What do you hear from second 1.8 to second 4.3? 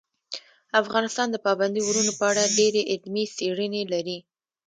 غرونو په اړه ډېرې علمي څېړنې لري.